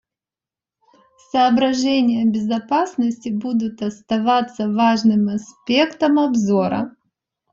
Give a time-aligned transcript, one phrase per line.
[1.31, 6.95] Соображения безопасности будут оставаться важным аспектом обзора.